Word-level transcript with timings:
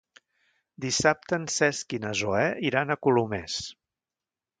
Dissabte 0.85 1.37
en 1.37 1.45
Cesc 1.55 1.95
i 1.97 1.99
na 2.05 2.13
Zoè 2.21 2.47
iran 2.71 2.95
a 2.95 2.97
Colomers. 3.09 3.59